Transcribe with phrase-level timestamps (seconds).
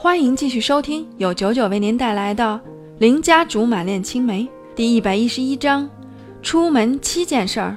[0.00, 2.60] 欢迎继续收听由九九为您带来的
[3.00, 4.42] 《邻家竹马恋青梅》
[4.76, 5.90] 第一百一十一章：
[6.40, 7.76] 出门七件事儿。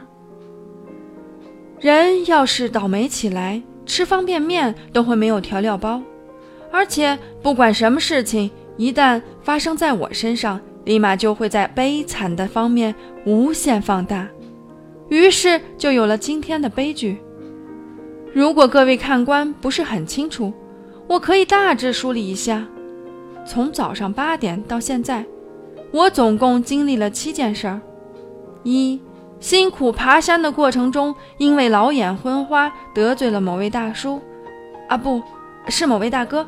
[1.80, 6.00] 人要是倒霉起来，吃方便面都会没有调料包，
[6.72, 12.94] 而且不管什么事情，一旦发生在我身上，立马就会在悲惨的方面
[13.26, 14.28] 无限放大，
[15.10, 17.18] 于是就有了今天的悲剧。
[18.32, 20.54] 如果各位看官不是很清楚，
[21.12, 22.66] 我可以大致梳理一下：
[23.46, 25.26] 从早上八点到现在，
[25.92, 27.82] 我总共经历了七件事儿。
[28.64, 28.98] 一、
[29.38, 34.22] 辛苦爬山的过程中，因为老眼昏花得罪了某位大叔，
[34.88, 35.22] 啊，不
[35.68, 36.48] 是某位大哥。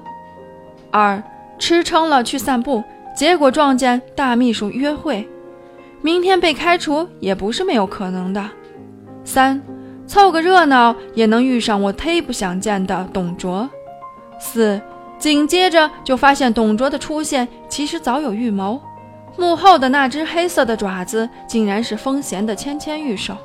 [0.92, 1.22] 二、
[1.60, 2.82] 吃撑了去散步，
[3.14, 5.28] 结果撞见大秘书约会，
[6.02, 8.50] 明天被开除也不是没有可能的。
[9.26, 9.62] 三。
[10.06, 13.70] 凑个热闹也能遇上我忒不想见的董卓。
[14.40, 14.82] 四，
[15.18, 18.82] 紧接着就发现董卓的出现其实早有预谋，
[19.38, 23.36] 幕后的那只黑色的爪子竟然是风贤的芊芊玉手。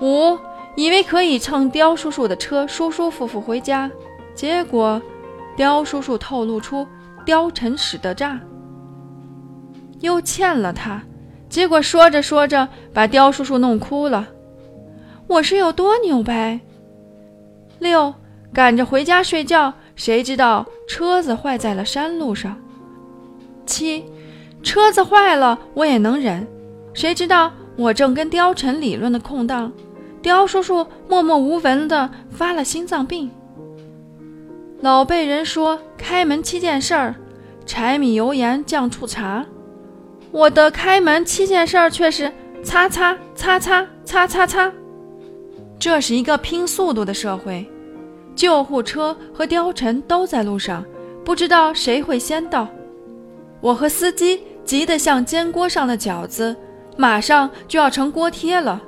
[0.00, 0.38] 五，
[0.74, 3.90] 以为可以乘刁叔叔的车舒舒服服回家，
[4.34, 5.00] 结果
[5.56, 6.86] 刁叔叔透露出
[7.24, 8.38] 貂蝉使的诈，
[10.00, 11.02] 又欠了他，
[11.48, 14.28] 结果说着说着把刁叔叔弄哭了。
[15.26, 16.60] 我是有多牛掰？
[17.78, 18.14] 六，
[18.52, 22.56] 赶着回家睡觉，谁知道车子坏在了山路上。
[23.66, 24.04] 七，
[24.62, 26.46] 车子坏了我也能忍，
[26.94, 29.72] 谁知道我正跟貂蝉理论的空档，
[30.22, 33.28] 貂叔叔默默无闻的发了心脏病。
[34.80, 37.14] 老辈人说开门七件事儿，
[37.64, 39.44] 柴米油盐酱醋茶，
[40.30, 42.30] 我的开门七件事儿却是
[42.62, 44.72] 擦擦擦擦擦擦擦。
[45.78, 47.66] 这是一个拼速度的社会，
[48.36, 50.84] 救护车和貂蝉都在路上，
[51.24, 52.68] 不知道谁会先到。
[53.60, 56.54] 我和司机急得像煎锅上的饺子，
[56.96, 58.80] 马上就要成锅贴了。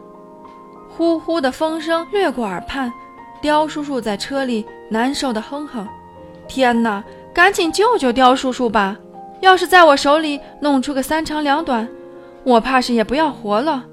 [0.90, 2.92] 呼呼的风声掠过耳畔，
[3.40, 5.88] 刁叔叔在车里难受的哼哼
[6.46, 8.96] ：“天哪，赶紧救救刁叔叔吧！
[9.40, 11.88] 要是在我手里弄出个三长两短，
[12.44, 13.86] 我怕是也不要活了。”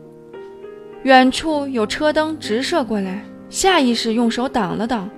[1.03, 5.09] 远处有车灯直射过来，下意识用手挡了挡。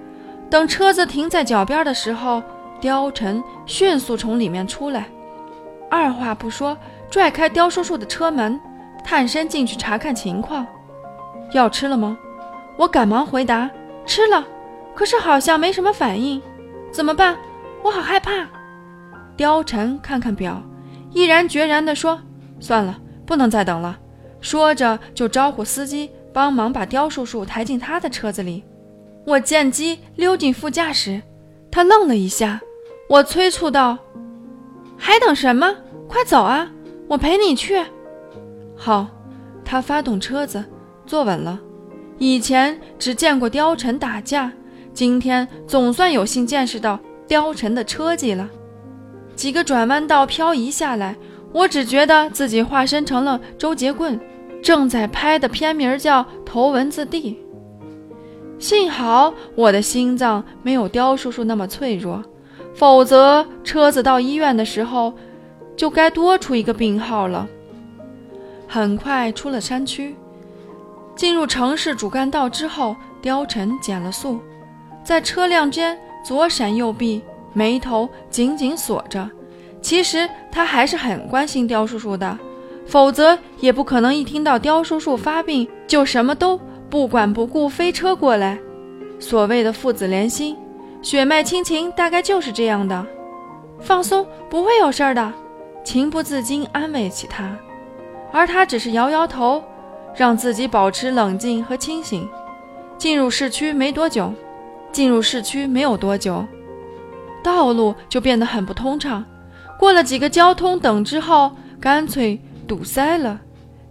[0.50, 2.42] 等车子停在脚边的时候，
[2.82, 5.08] 貂蝉迅速从里面出来，
[5.90, 6.78] 二话不说
[7.10, 8.60] 拽开刁叔叔的车门，
[9.04, 10.66] 探身进去查看情况。
[11.54, 12.18] 要吃了吗？
[12.78, 13.70] 我赶忙回答：
[14.06, 14.46] 吃了，
[14.96, 16.42] 可是好像没什么反应，
[16.92, 17.38] 怎么办？
[17.84, 18.32] 我好害怕。
[19.38, 20.62] 貂蝉看看表，
[21.12, 22.20] 毅然决然地说：
[22.60, 23.98] 算了，不能再等了。
[24.40, 28.64] 说着，就招呼司机帮忙把刁叔叔抬进他的车子里。
[29.28, 31.22] 我见机溜进副驾驶，
[31.70, 32.62] 他愣了一下。
[33.10, 33.98] 我催促道
[34.98, 35.76] ：“还等什么？
[36.08, 36.72] 快走啊！
[37.10, 37.84] 我陪你去。”
[38.74, 39.06] 好，
[39.66, 40.64] 他发动车子，
[41.06, 41.60] 坐稳了。
[42.18, 44.50] 以前只见过貂蝉打架，
[44.94, 48.50] 今天总算有幸见识到貂蝉的车技了。
[49.36, 51.14] 几个转弯道漂移下来。
[51.52, 54.18] 我只觉得自己化身成了周杰棍，
[54.64, 57.32] 正在拍的片名叫《头文字 D》。
[58.60, 62.24] 幸好我的心脏没有刁叔叔那么脆弱，
[62.74, 65.14] 否则车子到医院的时候
[65.76, 67.48] 就该多出一个病号了。
[68.68, 70.16] 很快出了山区，
[71.16, 74.40] 进入城市主干道之后，貂蝉减了速，
[75.04, 77.22] 在车辆间左闪右避，
[77.54, 79.30] 眉头紧紧锁着。
[79.82, 82.38] 其实他还是很关心刁叔叔的，
[82.88, 86.60] 否则也不可能一听到刁叔叔发病就什么都
[86.90, 88.58] 不管不顾飞车过来。
[89.20, 90.56] 所谓的父子连心，
[91.02, 93.06] 血脉亲情大概就是这样的。
[93.80, 95.34] 放松，不会有事儿的。
[95.84, 97.58] 情不自禁安慰起他，
[98.32, 99.64] 而他只是摇摇头，
[100.16, 102.28] 让自己保持冷静和清醒。
[102.98, 104.34] 进入市区没多久，
[104.92, 106.46] 进入市区没有多久，
[107.44, 109.24] 道路就变得很不通畅。
[109.80, 113.40] 过了几个交通等之后，干脆堵塞了，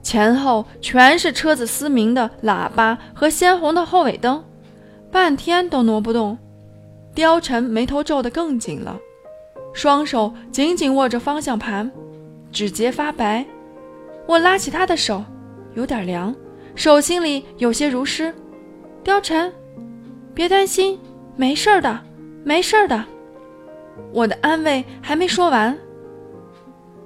[0.06, 4.44] 前后全是车子嘶鸣的喇叭和鲜红的后尾灯，
[5.10, 6.38] 半天都挪不动。
[7.12, 8.96] 貂蝉眉头皱得更紧了，
[9.72, 11.90] 双手紧紧握着方向盘，
[12.52, 13.44] 指节发白。
[14.28, 15.24] 我拉起他的手，
[15.74, 16.32] 有点凉，
[16.76, 18.32] 手心里有些如湿。
[19.04, 19.52] 貂蝉，
[20.32, 20.96] 别担心，
[21.34, 21.98] 没事的，
[22.44, 23.04] 没事的。
[24.12, 25.76] 我的安慰还没说完，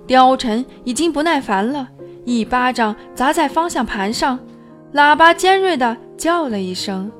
[0.07, 1.89] 貂蝉已经不耐烦了，
[2.31, 4.39] 一巴掌砸在方向盘上，
[4.95, 7.11] 喇叭尖锐的叫了一声。